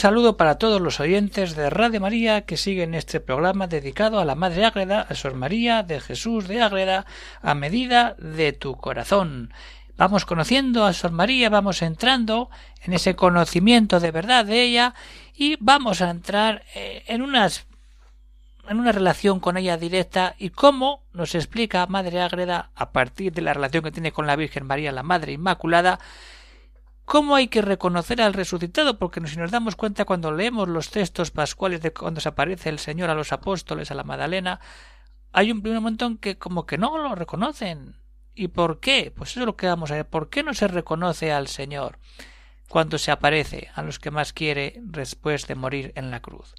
[0.00, 4.34] Saludo para todos los oyentes de Radio María que siguen este programa dedicado a la
[4.34, 7.04] Madre Ágreda, a Sor María de Jesús de Ágreda,
[7.42, 9.52] a medida de tu corazón.
[9.98, 12.48] Vamos conociendo a Sor María, vamos entrando
[12.82, 14.94] en ese conocimiento de verdad de ella
[15.36, 17.66] y vamos a entrar eh, en unas
[18.70, 23.42] en una relación con ella directa y cómo nos explica Madre Ágreda a partir de
[23.42, 25.98] la relación que tiene con la Virgen María, la Madre Inmaculada,
[27.10, 31.32] cómo hay que reconocer al resucitado, porque si nos damos cuenta cuando leemos los textos
[31.32, 34.60] pascuales de cuando se aparece el Señor a los apóstoles, a la Magdalena,
[35.32, 37.96] hay un primer momento en que como que no lo reconocen.
[38.36, 39.12] ¿Y por qué?
[39.12, 40.06] Pues eso es lo que vamos a ver.
[40.06, 41.98] ¿Por qué no se reconoce al Señor
[42.68, 46.54] cuando se aparece a los que más quiere después de morir en la cruz?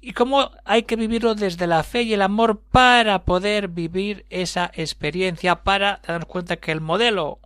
[0.00, 4.70] y cómo hay que vivirlo desde la fe y el amor para poder vivir esa
[4.74, 7.40] experiencia, para darnos cuenta que el modelo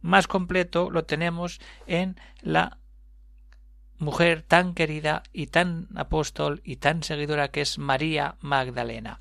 [0.00, 2.78] más completo lo tenemos en la
[3.98, 9.20] mujer tan querida y tan apóstol y tan seguidora que es María Magdalena.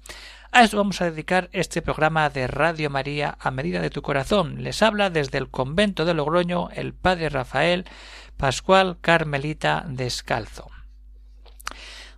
[0.51, 4.63] A esto vamos a dedicar este programa de Radio María a medida de tu corazón.
[4.63, 7.85] Les habla desde el convento de Logroño el padre Rafael
[8.35, 10.71] Pascual Carmelita Descalzo.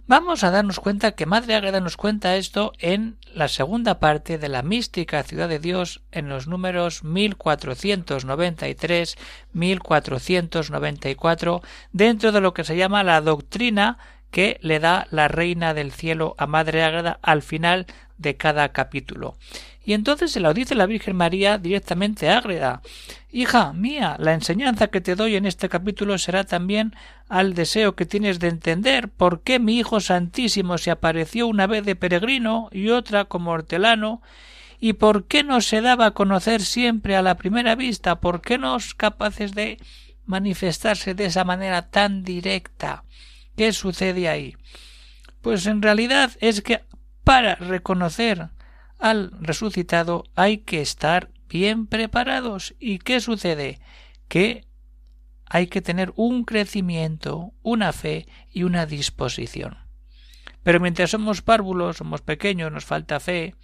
[0.08, 4.50] Vamos a darnos cuenta que Madre Ágreda nos cuenta esto en la segunda parte de
[4.50, 9.16] la mística ciudad de Dios en los números 1493
[9.54, 11.62] 1494
[11.94, 13.98] dentro de lo que se llama la doctrina
[14.32, 17.86] que le da la reina del cielo a Madre Ágreda al final
[18.18, 19.36] de cada capítulo.
[19.84, 22.82] Y entonces se lo dice la Virgen María directamente a Ágreda.
[23.32, 26.94] Hija mía, la enseñanza que te doy en este capítulo será también
[27.30, 31.84] al deseo que tienes de entender por qué mi Hijo Santísimo se apareció una vez
[31.84, 34.22] de peregrino y otra como hortelano,
[34.80, 38.58] y por qué no se daba a conocer siempre a la primera vista, por qué
[38.58, 39.78] no es capaces de
[40.26, 43.04] manifestarse de esa manera tan directa.
[43.56, 44.56] ¿Qué sucede ahí?
[45.42, 46.84] Pues en realidad es que
[47.24, 48.50] para reconocer
[49.02, 52.76] al resucitado hay que estar bien preparados.
[52.80, 53.82] ¿Y qué sucede?
[54.28, 54.66] Que
[55.46, 59.78] hay que tener un crecimiento, una fe y una disposición.
[60.64, 63.56] Pero mientras somos párvulos, somos pequeños, nos falta fe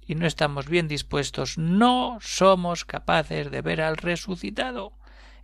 [0.00, 4.94] y no estamos bien dispuestos, no somos capaces de ver al resucitado.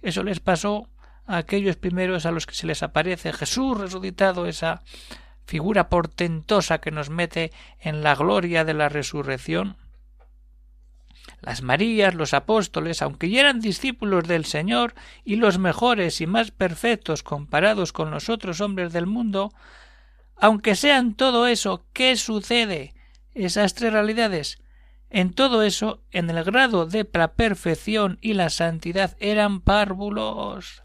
[0.03, 0.89] Eso les pasó
[1.27, 4.83] a aquellos primeros a los que se les aparece Jesús resucitado, esa
[5.47, 9.77] figura portentosa que nos mete en la gloria de la resurrección.
[11.41, 16.51] Las Marías, los apóstoles, aunque ya eran discípulos del Señor y los mejores y más
[16.51, 19.53] perfectos comparados con los otros hombres del mundo,
[20.37, 22.95] aunque sean todo eso, ¿qué sucede?
[23.35, 24.59] Esas tres realidades.
[25.09, 30.83] En todo eso, en el grado de la perfección y la santidad, eran párvulos.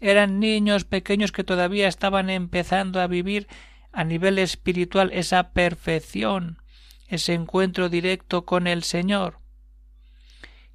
[0.00, 3.48] Eran niños pequeños que todavía estaban empezando a vivir
[3.92, 6.58] a nivel espiritual esa perfección,
[7.08, 9.38] ese encuentro directo con el Señor.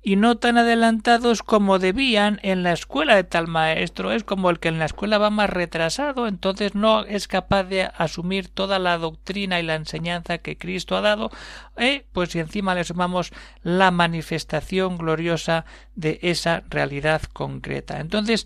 [0.06, 4.12] Y no tan adelantados como debían en la escuela de tal maestro.
[4.12, 7.84] Es como el que en la escuela va más retrasado, entonces no es capaz de
[7.84, 11.32] asumir toda la doctrina y la enseñanza que Cristo ha dado.
[11.78, 13.32] Eh, pues si encima le sumamos
[13.62, 15.64] la manifestación gloriosa
[15.96, 18.02] de esa realidad concreta.
[18.02, 18.46] Entonces,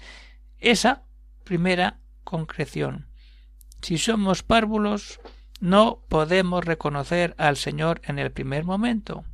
[0.59, 1.01] esa
[1.44, 3.07] primera concreción.
[3.82, 5.20] Si somos párvulos,
[5.60, 9.26] no podemos reconocer al Señor en el primer momento.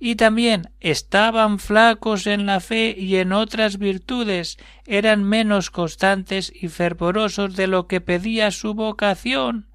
[0.00, 4.56] Y también estaban flacos en la fe y en otras virtudes,
[4.86, 9.68] eran menos constantes y fervorosos de lo que pedía su vocación.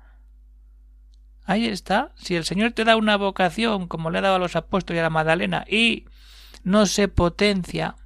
[1.46, 2.14] Ahí está.
[2.16, 5.02] Si el Señor te da una vocación, como le ha dado a los apóstoles y
[5.02, 6.06] a la Magdalena, y
[6.64, 7.98] no se potencia,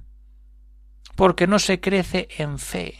[1.14, 2.98] porque no se crece en fe,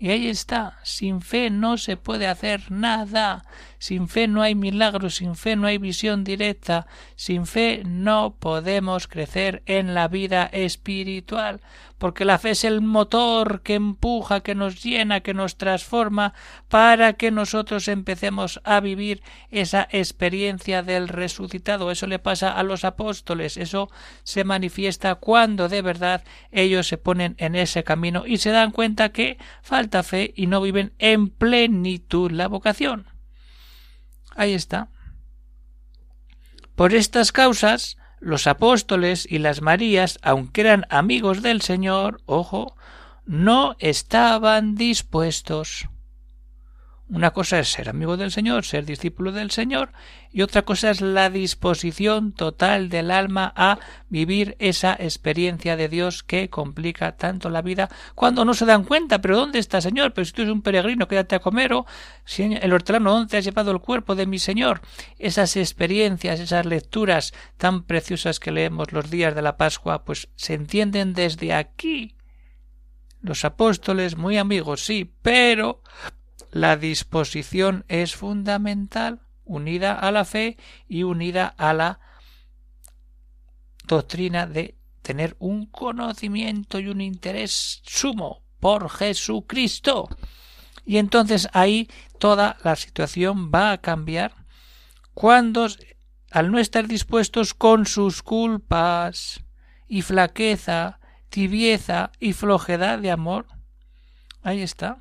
[0.00, 3.44] y ahí está, sin fe no se puede hacer nada,
[3.78, 6.86] sin fe no hay milagros, sin fe no hay visión directa,
[7.16, 11.60] sin fe no podemos crecer en la vida espiritual,
[11.98, 16.32] porque la fe es el motor que empuja, que nos llena, que nos transforma,
[16.68, 21.90] para que nosotros empecemos a vivir esa experiencia del resucitado.
[21.90, 23.90] Eso le pasa a los apóstoles, eso
[24.22, 29.10] se manifiesta cuando de verdad ellos se ponen en ese camino y se dan cuenta
[29.10, 33.06] que falta fe y no viven en plenitud la vocación.
[34.36, 34.88] Ahí está.
[36.76, 42.76] Por estas causas, los apóstoles y las Marías, aunque eran amigos del Señor, ojo,
[43.26, 45.88] no estaban dispuestos
[47.10, 49.92] una cosa es ser amigo del Señor, ser discípulo del Señor,
[50.30, 53.78] y otra cosa es la disposición total del alma a
[54.10, 59.20] vivir esa experiencia de Dios que complica tanto la vida cuando no se dan cuenta,
[59.22, 60.12] pero ¿dónde está Señor?
[60.12, 61.86] Pero si tú eres un peregrino, quédate a comer, o
[62.26, 64.82] si el hortelano, ¿dónde has llevado el cuerpo de mi Señor?
[65.18, 70.52] Esas experiencias, esas lecturas tan preciosas que leemos los días de la Pascua, pues se
[70.52, 72.16] entienden desde aquí.
[73.20, 75.82] Los apóstoles muy amigos, sí, pero
[76.50, 80.56] la disposición es fundamental, unida a la fe
[80.88, 82.00] y unida a la
[83.86, 90.08] doctrina de tener un conocimiento y un interés sumo por Jesucristo.
[90.84, 91.88] Y entonces ahí
[92.18, 94.34] toda la situación va a cambiar
[95.14, 95.66] cuando
[96.30, 99.42] al no estar dispuestos con sus culpas
[99.86, 101.00] y flaqueza,
[101.30, 103.46] tibieza y flojedad de amor,
[104.42, 104.98] ahí está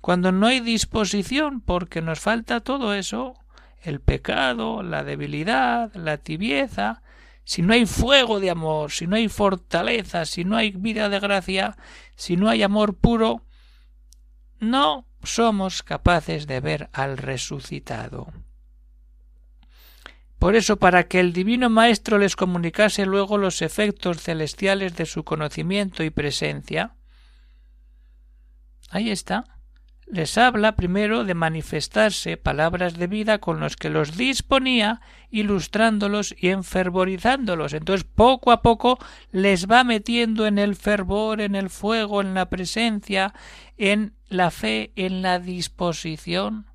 [0.00, 3.34] cuando no hay disposición porque nos falta todo eso,
[3.82, 7.02] el pecado, la debilidad, la tibieza,
[7.44, 11.18] si no hay fuego de amor, si no hay fortaleza, si no hay vida de
[11.18, 11.76] gracia,
[12.14, 13.44] si no hay amor puro,
[14.60, 18.32] no somos capaces de ver al resucitado.
[20.38, 25.24] Por eso, para que el Divino Maestro les comunicase luego los efectos celestiales de su
[25.24, 26.94] conocimiento y presencia,
[28.90, 29.57] ahí está
[30.10, 35.00] les habla primero de manifestarse palabras de vida con los que los disponía,
[35.30, 37.74] ilustrándolos y enfervorizándolos.
[37.74, 38.98] Entonces, poco a poco
[39.32, 43.34] les va metiendo en el fervor, en el fuego, en la presencia,
[43.76, 46.67] en la fe, en la disposición.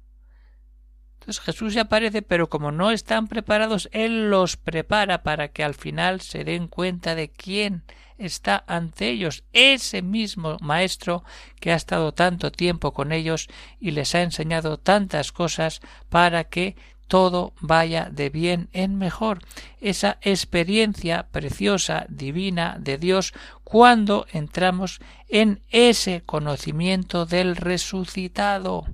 [1.23, 5.73] Entonces Jesús ya aparece, pero como no están preparados, Él los prepara para que al
[5.73, 7.83] final se den cuenta de quién
[8.17, 11.23] está ante ellos ese mismo Maestro
[11.61, 13.47] que ha estado tanto tiempo con ellos
[13.79, 15.79] y les ha enseñado tantas cosas
[16.09, 16.75] para que
[17.07, 19.39] todo vaya de bien en mejor.
[19.79, 23.33] Esa experiencia preciosa, divina de Dios
[23.63, 24.99] cuando entramos
[25.29, 28.85] en ese conocimiento del resucitado.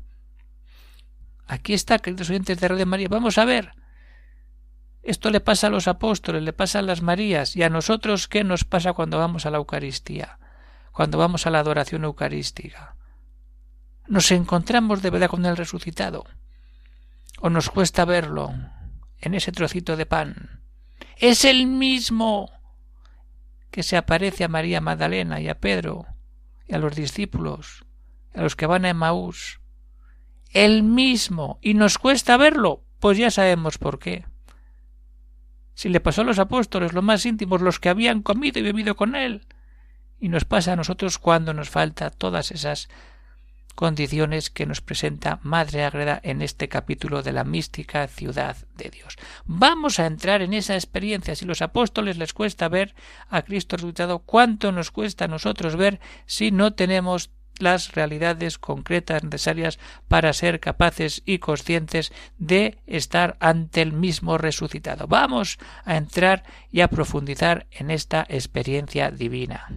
[1.50, 3.10] Aquí está, queridos oyentes de Radio María.
[3.10, 3.74] Vamos a ver
[5.10, 8.44] esto le pasa a los apóstoles, le pasa a las Marías, y a nosotros qué
[8.44, 10.40] nos pasa cuando vamos a la Eucaristía,
[10.92, 12.96] cuando vamos a la adoración eucarística.
[14.08, 16.26] ¿Nos encontramos de verdad con el resucitado?
[17.40, 18.54] ¿O nos cuesta verlo
[19.20, 20.62] en ese trocito de pan?
[21.18, 22.52] Es el mismo
[23.72, 26.06] que se aparece a María Magdalena y a Pedro
[26.68, 27.86] y a los discípulos,
[28.34, 29.60] a los que van a Emmaús.
[30.52, 31.60] El mismo.
[31.62, 32.84] ¿Y nos cuesta verlo?
[33.00, 34.26] Pues ya sabemos por qué
[35.80, 38.98] si le pasó a los apóstoles, los más íntimos, los que habían comido y bebido
[38.98, 39.46] con él,
[40.20, 42.90] y nos pasa a nosotros cuando nos falta todas esas
[43.76, 49.16] condiciones que nos presenta Madre Ágreda en este capítulo de la mística ciudad de Dios.
[49.46, 51.34] Vamos a entrar en esa experiencia.
[51.34, 52.94] Si los apóstoles les cuesta ver
[53.30, 59.24] a Cristo resucitado, ¿cuánto nos cuesta a nosotros ver si no tenemos las realidades concretas
[59.24, 65.08] necesarias para ser capaces y conscientes de estar ante el mismo resucitado.
[65.08, 69.68] Vamos a entrar y a profundizar en esta experiencia divina.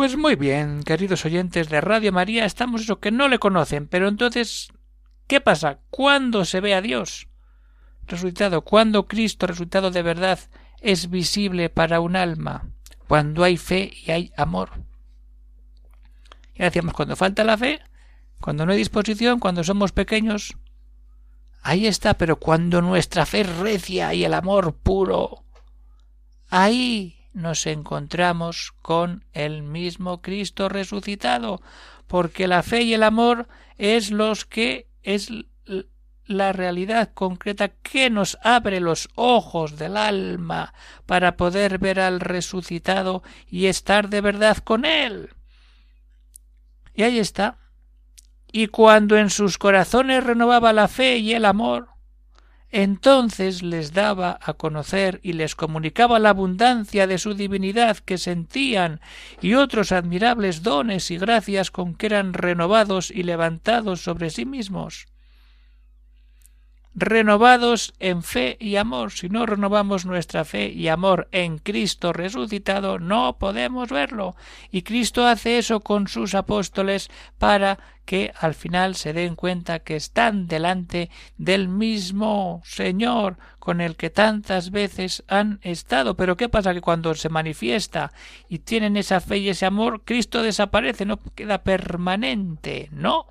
[0.00, 4.08] Pues muy bien, queridos oyentes de Radio María, estamos eso que no le conocen, pero
[4.08, 4.68] entonces,
[5.26, 5.80] ¿qué pasa?
[5.90, 7.28] ¿Cuándo se ve a Dios?
[8.06, 10.38] Resucitado, ¿cuándo Cristo resultado de verdad
[10.80, 12.70] es visible para un alma?
[13.08, 14.70] Cuando hay fe y hay amor.
[16.54, 17.82] Ya decíamos, cuando falta la fe,
[18.40, 20.56] cuando no hay disposición, cuando somos pequeños,
[21.60, 25.44] ahí está, pero cuando nuestra fe recia y el amor puro,
[26.48, 31.62] ahí nos encontramos con el mismo Cristo resucitado,
[32.06, 35.30] porque la fe y el amor es los que es
[36.26, 40.74] la realidad concreta que nos abre los ojos del alma
[41.06, 45.30] para poder ver al resucitado y estar de verdad con él.
[46.94, 47.58] Y ahí está.
[48.52, 51.88] Y cuando en sus corazones renovaba la fe y el amor,
[52.72, 59.00] entonces les daba a conocer y les comunicaba la abundancia de su divinidad que sentían
[59.40, 65.09] y otros admirables dones y gracias con que eran renovados y levantados sobre sí mismos
[66.94, 69.12] renovados en fe y amor.
[69.12, 74.34] Si no renovamos nuestra fe y amor en Cristo resucitado, no podemos verlo.
[74.70, 79.94] Y Cristo hace eso con sus apóstoles para que al final se den cuenta que
[79.94, 86.16] están delante del mismo Señor con el que tantas veces han estado.
[86.16, 86.74] Pero ¿qué pasa?
[86.74, 88.12] Que cuando se manifiesta
[88.48, 93.26] y tienen esa fe y ese amor, Cristo desaparece, no queda permanente, no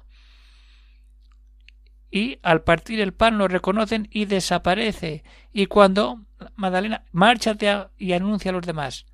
[2.12, 5.24] y al partir el pan lo reconocen y desaparece.
[5.54, 6.22] Y cuando
[6.56, 9.06] Magdalena, márchate y anuncia a los demás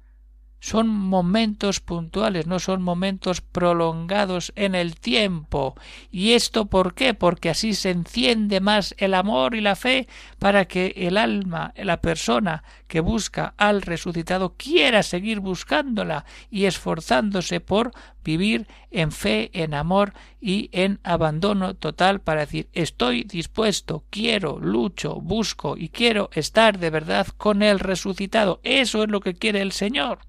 [0.59, 5.75] son momentos puntuales, no son momentos prolongados en el tiempo.
[6.11, 7.13] ¿Y esto por qué?
[7.13, 10.07] Porque así se enciende más el amor y la fe
[10.39, 17.59] para que el alma, la persona que busca al resucitado quiera seguir buscándola y esforzándose
[17.59, 17.91] por
[18.23, 25.15] vivir en fe, en amor y en abandono total para decir estoy dispuesto, quiero, lucho,
[25.21, 28.61] busco y quiero estar de verdad con el resucitado.
[28.63, 30.19] Eso es lo que quiere el Señor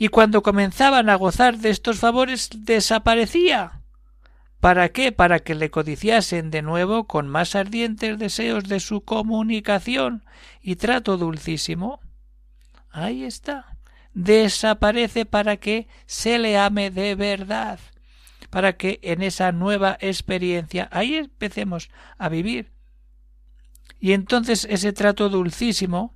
[0.00, 3.82] y cuando comenzaban a gozar de estos favores desaparecía.
[4.58, 5.12] ¿Para qué?
[5.12, 10.24] Para que le codiciasen de nuevo con más ardientes deseos de su comunicación
[10.62, 12.00] y trato dulcísimo.
[12.88, 13.76] Ahí está.
[14.14, 17.78] Desaparece para que se le ame de verdad,
[18.48, 22.72] para que en esa nueva experiencia ahí empecemos a vivir.
[24.00, 26.14] Y entonces ese trato dulcísimo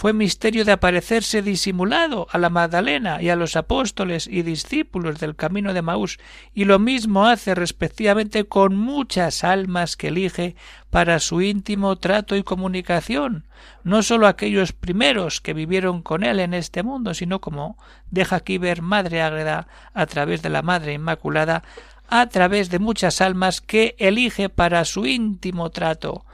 [0.00, 5.36] fue misterio de aparecerse disimulado a la Magdalena y a los apóstoles y discípulos del
[5.36, 6.18] camino de Maús,
[6.54, 10.56] y lo mismo hace respectivamente con muchas almas que elige
[10.88, 13.46] para su íntimo trato y comunicación,
[13.84, 17.76] no sólo aquellos primeros que vivieron con él en este mundo, sino como
[18.10, 21.62] deja aquí ver Madre Ágreda a través de la Madre Inmaculada,
[22.08, 26.24] a través de muchas almas que elige para su íntimo trato,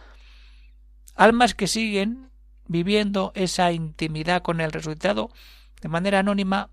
[1.16, 2.26] almas que siguen
[2.68, 5.30] viviendo esa intimidad con el resucitado
[5.80, 6.70] de manera anónima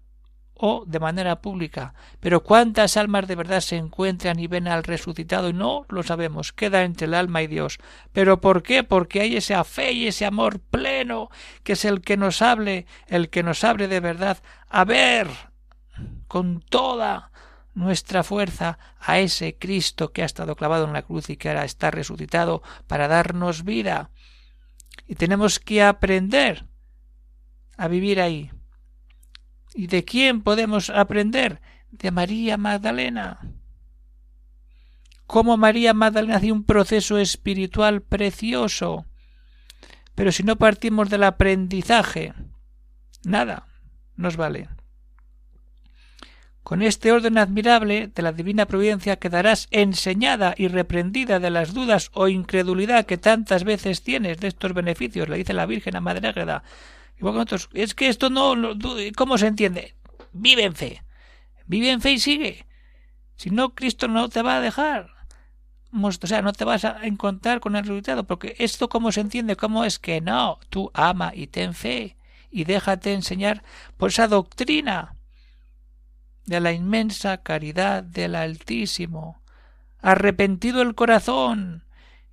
[0.56, 1.94] o de manera pública.
[2.20, 6.54] Pero cuántas almas de verdad se encuentran y ven al resucitado y no lo sabemos,
[6.54, 7.80] queda entre el alma y Dios.
[8.12, 8.84] ¿Pero por qué?
[8.84, 11.30] Porque hay esa fe y ese amor pleno
[11.64, 14.38] que es el que nos hable, el que nos abre de verdad
[14.70, 15.28] a ver
[16.28, 17.32] con toda
[17.76, 21.66] nuestra fuerza a ese Cristo que ha estado clavado en la cruz y que ahora
[21.66, 24.12] está resucitado para darnos vida.
[25.08, 26.66] Y tenemos que aprender
[27.78, 28.52] a vivir ahí.
[29.74, 31.62] ¿Y de quién podemos aprender?
[31.92, 33.40] De María Magdalena.
[35.26, 39.06] Cómo María Magdalena hace un proceso espiritual precioso.
[40.16, 42.34] Pero si no partimos del aprendizaje,
[43.24, 43.68] nada
[44.16, 44.70] nos vale.
[46.64, 52.10] Con este orden admirable de la divina providencia quedarás enseñada y reprendida de las dudas
[52.14, 56.30] o incredulidad que tantas veces tienes de estos beneficios, le dice la Virgen a Madre
[56.30, 56.64] Ágreda.
[57.74, 58.56] Es que esto no,
[59.16, 59.96] ¿cómo se entiende?
[60.32, 61.04] Vive en fe.
[61.68, 62.66] Vive en fe y sigue.
[63.36, 65.10] Si no, Cristo no te va a dejar.
[65.92, 69.58] o sea, no te vas a encontrar con el resucitado, porque esto cómo se entiende,
[69.58, 72.16] cómo es que no, tú ama y ten fe
[72.50, 73.64] y déjate enseñar
[73.98, 75.18] por esa doctrina
[76.46, 79.42] de la inmensa caridad del Altísimo,
[80.02, 81.84] arrepentido el corazón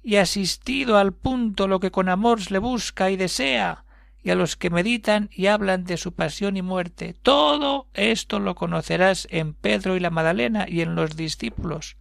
[0.02, 3.84] y asistido al punto lo que con amor le busca y desea,
[4.22, 7.14] y a los que meditan y hablan de su pasión y muerte.
[7.14, 11.96] Todo esto lo conocerás en Pedro y la Madalena y en los discípulos.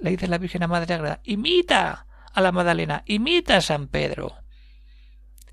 [0.00, 4.34] Le dice la Virgen a Madre Agrada, imita a la Madalena, imita a San Pedro.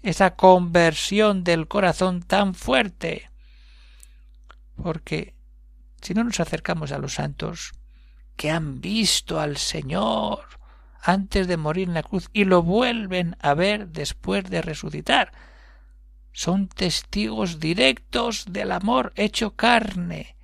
[0.02, 3.30] Esa conversión del corazón tan fuerte.
[4.76, 5.37] Porque
[6.02, 7.74] si no nos acercamos a los santos,
[8.36, 10.46] que han visto al Señor
[11.02, 15.32] antes de morir en la cruz y lo vuelven a ver después de resucitar,
[16.32, 20.36] son testigos directos del amor hecho carne.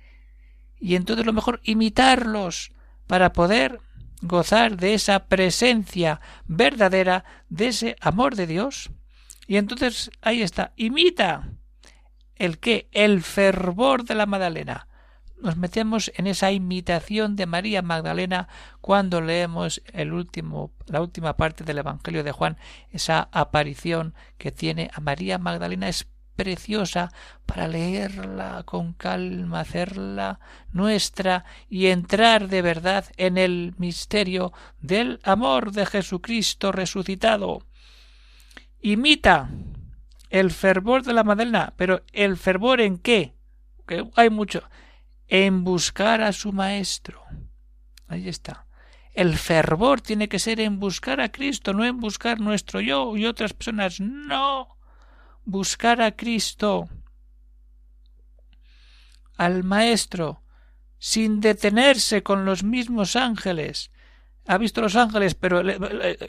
[0.80, 2.72] Y entonces lo mejor imitarlos
[3.06, 3.80] para poder
[4.22, 8.90] gozar de esa presencia verdadera, de ese amor de Dios.
[9.46, 11.50] Y entonces ahí está, imita
[12.36, 14.88] el que, el fervor de la Magdalena,
[15.44, 18.48] nos metemos en esa imitación de María Magdalena
[18.80, 22.56] cuando leemos la última parte del Evangelio de Juan,
[22.90, 27.12] esa aparición que tiene a María Magdalena es preciosa
[27.46, 30.40] para leerla con calma, hacerla
[30.72, 37.62] nuestra y entrar de verdad en el misterio del amor de Jesucristo resucitado.
[38.80, 39.50] Imita
[40.30, 43.34] el fervor de la Magdalena, pero el fervor en qué?
[44.16, 44.64] Hay mucho
[45.36, 47.20] en buscar a su Maestro.
[48.06, 48.68] Ahí está.
[49.12, 53.26] El fervor tiene que ser en buscar a Cristo, no en buscar nuestro yo y
[53.26, 53.98] otras personas.
[53.98, 54.78] No.
[55.44, 56.88] Buscar a Cristo,
[59.36, 60.44] al Maestro,
[60.98, 63.90] sin detenerse con los mismos ángeles.
[64.46, 65.64] Ha visto los ángeles, pero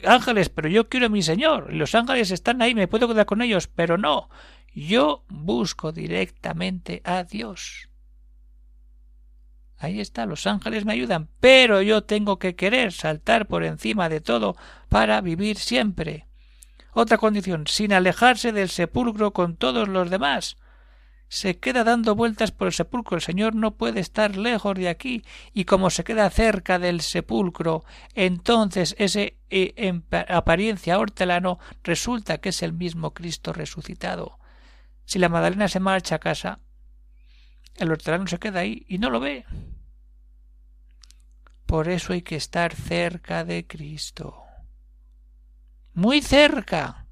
[0.04, 1.72] ángeles, pero yo quiero a mi Señor.
[1.72, 4.28] Los ángeles están ahí, me puedo quedar con ellos, pero no.
[4.74, 7.85] Yo busco directamente a Dios.
[9.78, 14.20] Ahí está, los ángeles me ayudan, pero yo tengo que querer saltar por encima de
[14.20, 14.56] todo
[14.88, 16.26] para vivir siempre.
[16.92, 20.56] Otra condición, sin alejarse del sepulcro con todos los demás.
[21.28, 23.16] Se queda dando vueltas por el sepulcro.
[23.16, 27.84] El Señor no puede estar lejos de aquí, y como se queda cerca del sepulcro,
[28.14, 34.38] entonces ese eh, en apariencia hortelano resulta que es el mismo Cristo resucitado.
[35.04, 36.60] Si la Magdalena se marcha a casa,
[37.78, 39.44] el hortelano se queda ahí y no lo ve.
[41.66, 44.42] Por eso hay que estar cerca de Cristo.
[45.94, 47.06] Muy cerca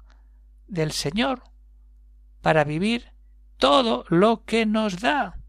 [0.67, 1.43] del Señor
[2.41, 3.11] para vivir
[3.57, 5.39] todo lo que nos da,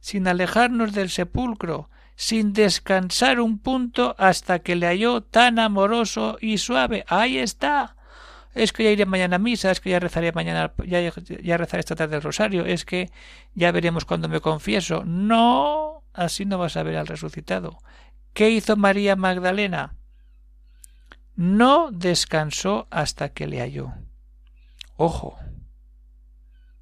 [0.00, 6.58] sin alejarnos del sepulcro, sin descansar un punto hasta que le halló tan amoroso y
[6.58, 7.04] suave.
[7.08, 7.96] Ahí está
[8.54, 11.80] es que ya iré mañana a misa, es que ya rezaré mañana, ya, ya rezaré
[11.80, 13.10] esta tarde el rosario, es que
[13.54, 15.04] ya veremos cuando me confieso.
[15.04, 17.78] No, así no vas a ver al resucitado.
[18.32, 19.96] ¿Qué hizo María Magdalena?
[21.34, 23.94] No descansó hasta que le halló.
[24.96, 25.38] Ojo,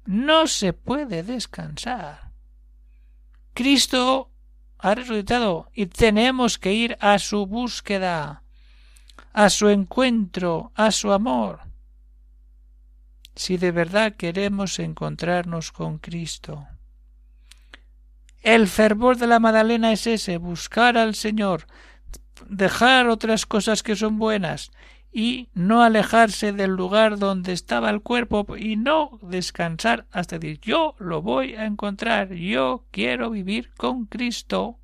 [0.05, 2.31] no se puede descansar.
[3.53, 4.31] Cristo
[4.77, 8.43] ha resucitado y tenemos que ir a su búsqueda
[9.33, 11.61] a su encuentro, a su amor.
[13.35, 16.67] Si de verdad queremos encontrarnos con Cristo.
[18.41, 21.67] El fervor de la Magdalena es ese, buscar al Señor,
[22.49, 24.71] dejar otras cosas que son buenas
[25.11, 30.95] y no alejarse del lugar donde estaba el cuerpo y no descansar hasta decir yo
[30.99, 34.80] lo voy a encontrar, yo quiero vivir con Cristo.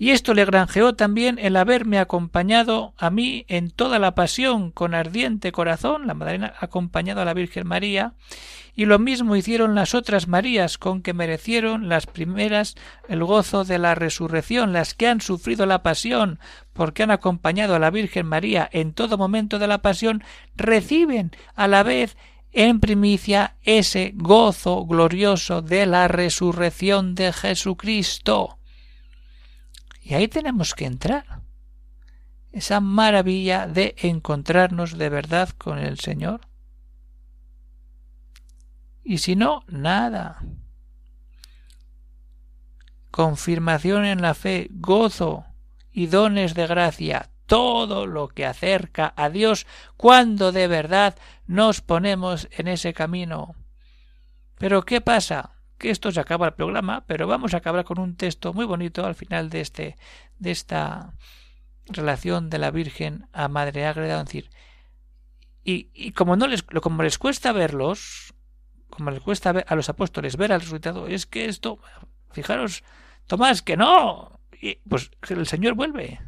[0.00, 4.94] Y esto le granjeó también el haberme acompañado a mí en toda la pasión con
[4.94, 8.14] ardiente corazón, la Madalena acompañado a la Virgen María,
[8.74, 12.76] y lo mismo hicieron las otras Marías con que merecieron las primeras
[13.10, 16.38] el gozo de la resurrección, las que han sufrido la pasión,
[16.72, 20.24] porque han acompañado a la Virgen María en todo momento de la pasión,
[20.56, 22.16] reciben a la vez
[22.52, 28.59] en primicia ese gozo glorioso de la resurrección de Jesucristo.
[30.10, 31.40] Y ahí tenemos que entrar.
[32.50, 36.40] Esa maravilla de encontrarnos de verdad con el Señor.
[39.04, 40.42] Y si no, nada.
[43.12, 45.44] Confirmación en la fe, gozo
[45.92, 49.64] y dones de gracia, todo lo que acerca a Dios
[49.96, 53.54] cuando de verdad nos ponemos en ese camino.
[54.58, 55.59] Pero ¿qué pasa?
[55.80, 59.04] Que esto se acaba el programa, pero vamos a acabar con un texto muy bonito
[59.04, 59.96] al final de este,
[60.38, 61.14] de esta
[61.86, 64.50] relación de la Virgen a Madre Ágreda, decir,
[65.64, 68.34] y, y, como no les como les cuesta verlos,
[68.90, 71.78] como les cuesta a los apóstoles ver al resultado, es que esto,
[72.30, 72.84] fijaros,
[73.26, 76.20] Tomás, que no, y, pues el Señor vuelve.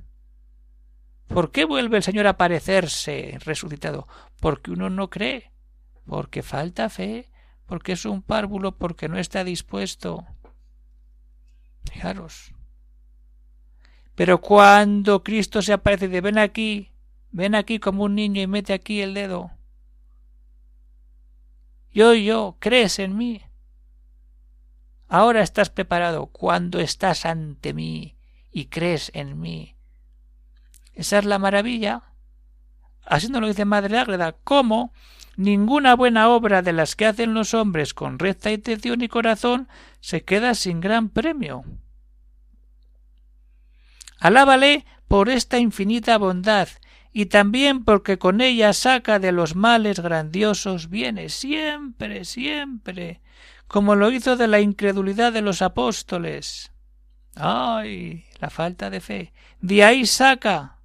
[1.29, 4.09] ¿Por qué vuelve el Señor a aparecerse resucitado?
[4.41, 5.53] Porque uno no cree,
[6.07, 7.32] porque falta fe,
[7.72, 10.26] porque es un párvulo, porque no está dispuesto.
[11.90, 12.52] Fijaros.
[14.14, 16.92] Pero cuando Cristo se aparece de ven aquí,
[17.30, 19.52] ven aquí como un niño y mete aquí el dedo.
[21.90, 23.40] Yo, yo, crees en mí.
[25.08, 28.18] Ahora estás preparado cuando estás ante mí
[28.50, 29.76] y crees en mí.
[30.92, 32.12] Esa es la maravilla.
[33.05, 34.93] Así nos lo dice Madre Ágreda, cómo
[35.37, 39.69] ninguna buena obra de las que hacen los hombres con recta intención y corazón
[40.01, 41.65] se queda sin gran premio.
[44.19, 46.69] Alábale por esta infinita bondad
[47.12, 53.21] y también porque con ella saca de los males grandiosos bienes, siempre, siempre,
[53.67, 56.73] como lo hizo de la incredulidad de los apóstoles.
[57.35, 58.25] ¡Ay!
[58.38, 59.33] la falta de fe.
[59.61, 60.79] De ahí saca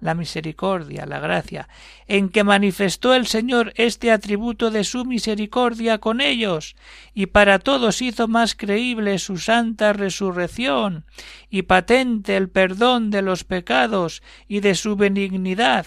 [0.00, 1.68] la misericordia, la gracia,
[2.06, 6.76] en que manifestó el Señor este atributo de su misericordia con ellos,
[7.14, 11.04] y para todos hizo más creíble su santa resurrección,
[11.50, 15.86] y patente el perdón de los pecados y de su benignidad,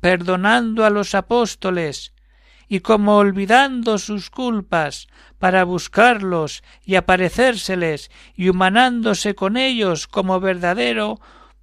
[0.00, 2.14] perdonando a los apóstoles,
[2.68, 11.20] y como olvidando sus culpas, para buscarlos y aparecérseles, y humanándose con ellos como verdadero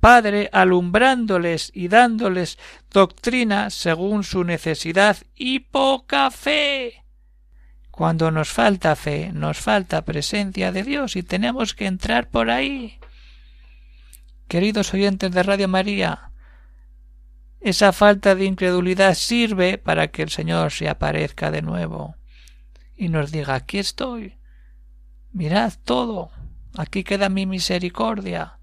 [0.08, 2.58] Padre alumbrándoles y dándoles
[2.94, 7.04] doctrina según su necesidad y poca fe.
[7.92, 13.02] Cuando nos falta fe, nos falta presencia de Dios y tenemos que entrar por ahí.
[14.48, 16.32] Queridos oyentes de Radio María,
[17.60, 22.16] esa falta de incredulidad sirve para que el Señor se aparezca de nuevo
[22.96, 24.38] y nos diga aquí estoy.
[25.34, 26.32] Mirad todo.
[26.78, 28.57] Aquí queda mi misericordia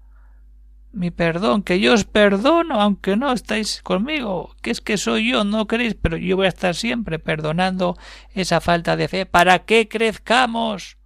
[0.95, 5.43] mi perdón, que yo os perdono aunque no estáis conmigo, que es que soy yo,
[5.43, 7.97] no queréis, pero yo voy a estar siempre perdonando
[8.33, 10.97] esa falta de fe para que crezcamos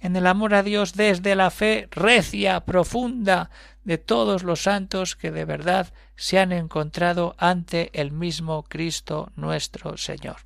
[0.00, 3.50] en el amor a Dios desde la fe recia, profunda
[3.84, 9.96] de todos los santos que de verdad se han encontrado ante el mismo Cristo nuestro
[9.96, 10.36] Señor.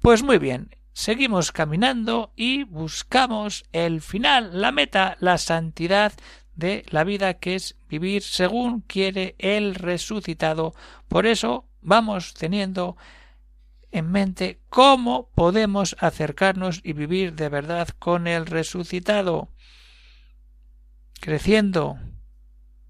[0.00, 6.12] Pues muy bien, seguimos caminando y buscamos el final, la meta, la santidad
[6.54, 10.74] de la vida que es vivir según quiere el resucitado.
[11.08, 12.96] Por eso vamos teniendo
[13.92, 19.48] en mente cómo podemos acercarnos y vivir de verdad con el resucitado,
[21.20, 21.98] creciendo,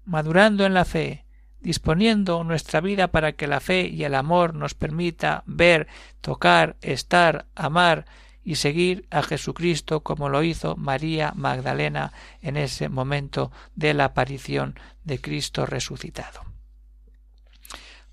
[0.05, 1.25] madurando en la fe,
[1.59, 5.87] disponiendo nuestra vida para que la fe y el amor nos permita ver,
[6.21, 8.05] tocar, estar, amar
[8.43, 14.79] y seguir a Jesucristo como lo hizo María Magdalena en ese momento de la aparición
[15.03, 16.41] de Cristo resucitado.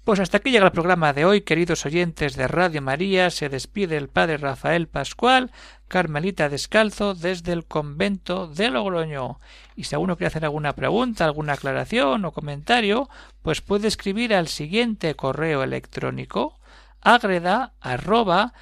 [0.04, 3.28] Pues hasta aquí llega el programa de hoy, queridos oyentes de Radio María.
[3.28, 5.52] Se despide el padre Rafael Pascual,
[5.86, 9.38] Carmelita Descalzo, desde el convento de Logroño.
[9.76, 13.10] Y si alguno quiere hacer alguna pregunta, alguna aclaración o comentario,
[13.42, 16.58] pues puede escribir al siguiente correo electrónico
[17.02, 18.52] agreda arroba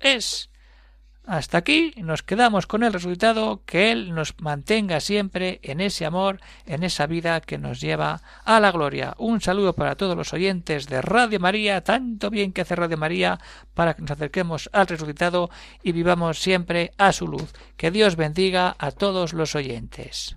[0.00, 0.50] es.
[1.26, 6.38] Hasta aquí nos quedamos con el resultado que Él nos mantenga siempre en ese amor,
[6.66, 9.14] en esa vida que nos lleva a la gloria.
[9.18, 13.40] Un saludo para todos los oyentes de Radio María, tanto bien que hace Radio María
[13.74, 15.50] para que nos acerquemos al resucitado
[15.82, 17.52] y vivamos siempre a su luz.
[17.76, 20.36] Que Dios bendiga a todos los oyentes.